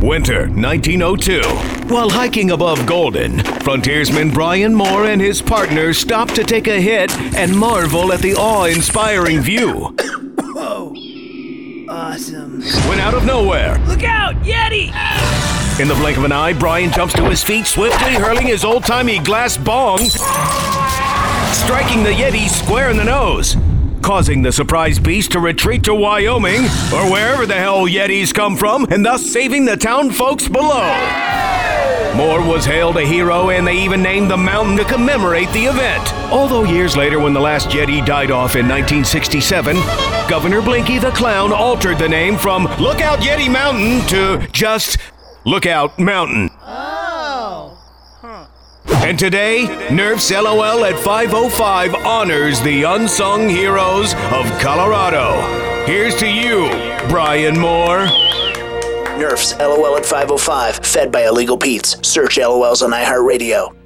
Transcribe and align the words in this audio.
Winter 0.00 0.48
1902. 0.48 1.40
While 1.92 2.08
hiking 2.08 2.52
above 2.52 2.86
Golden, 2.86 3.40
frontiersman 3.62 4.30
Brian 4.30 4.72
Moore 4.72 5.06
and 5.06 5.20
his 5.20 5.42
partner 5.42 5.92
stop 5.92 6.30
to 6.32 6.44
take 6.44 6.68
a 6.68 6.80
hit 6.80 7.10
and 7.34 7.56
marvel 7.56 8.12
at 8.12 8.20
the 8.20 8.34
awe 8.34 8.66
inspiring 8.66 9.40
view. 9.40 9.94
Whoa. 10.38 10.94
Awesome. 11.90 12.60
When 12.86 13.00
out 13.00 13.14
of 13.14 13.24
nowhere, 13.24 13.78
Look 13.86 14.04
out, 14.04 14.34
Yeti! 14.42 14.92
in 15.80 15.88
the 15.88 15.94
blink 15.94 16.18
of 16.18 16.24
an 16.24 16.32
eye, 16.32 16.52
Brian 16.52 16.92
jumps 16.92 17.14
to 17.14 17.22
his 17.30 17.42
feet, 17.42 17.66
swiftly 17.66 18.12
hurling 18.12 18.46
his 18.46 18.62
old 18.62 18.84
timey 18.84 19.18
glass 19.18 19.56
bong, 19.56 20.00
striking 21.54 22.04
the 22.04 22.10
Yeti 22.10 22.46
square 22.46 22.90
in 22.90 22.98
the 22.98 23.04
nose, 23.04 23.56
causing 24.02 24.42
the 24.42 24.52
surprise 24.52 24.98
beast 24.98 25.32
to 25.32 25.40
retreat 25.40 25.84
to 25.84 25.94
Wyoming 25.94 26.62
or 26.92 27.10
wherever 27.10 27.46
the 27.46 27.54
hell 27.54 27.86
Yetis 27.86 28.32
come 28.32 28.56
from, 28.56 28.84
and 28.90 29.04
thus 29.04 29.24
saving 29.24 29.64
the 29.64 29.76
town 29.76 30.10
folks 30.10 30.48
below. 30.48 30.88
Moore 32.16 32.42
was 32.42 32.64
hailed 32.64 32.96
a 32.96 33.02
hero, 33.02 33.50
and 33.50 33.66
they 33.66 33.76
even 33.78 34.02
named 34.02 34.30
the 34.30 34.36
mountain 34.36 34.76
to 34.76 34.84
commemorate 34.84 35.50
the 35.50 35.66
event. 35.66 36.12
Although 36.32 36.64
years 36.64 36.96
later, 36.96 37.20
when 37.20 37.32
the 37.32 37.40
last 37.40 37.68
Yeti 37.68 38.04
died 38.04 38.30
off 38.30 38.56
in 38.56 38.66
1967, 38.66 39.76
Governor 40.28 40.60
Blinky 40.60 40.98
the 40.98 41.12
Clown 41.12 41.52
altered 41.52 41.98
the 41.98 42.08
name 42.08 42.36
from 42.36 42.64
Lookout 42.80 43.20
Yeti 43.20 43.50
Mountain 43.50 44.06
to 44.08 44.46
just 44.52 44.98
Lookout 45.44 45.98
Mountain. 45.98 46.50
And 49.08 49.18
today, 49.18 49.64
Nerf's 49.90 50.30
LOL 50.30 50.84
at 50.84 50.98
505 50.98 51.94
honors 51.94 52.60
the 52.60 52.82
unsung 52.82 53.48
heroes 53.48 54.12
of 54.12 54.44
Colorado. 54.60 55.40
Here's 55.86 56.14
to 56.16 56.28
you, 56.28 56.68
Brian 57.08 57.58
Moore. 57.58 58.04
Nerfs 59.16 59.58
LOL 59.58 59.96
at 59.96 60.04
505, 60.04 60.84
fed 60.84 61.10
by 61.10 61.26
Illegal 61.26 61.56
Pete's. 61.56 61.96
Search 62.06 62.36
LOLs 62.36 62.82
on 62.82 62.90
iHeartRadio. 62.90 63.77